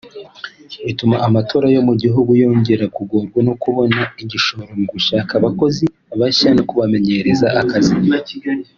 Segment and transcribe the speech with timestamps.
[0.85, 5.85] bituma amato yo mu gihugu yongera kugorwa no kubona igishoro mu gushaka abakozi
[6.19, 7.95] bashya no kubamenyereza akazi